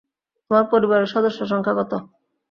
[0.51, 1.91] তোমার পরিবারের সদস্য সংখা কত?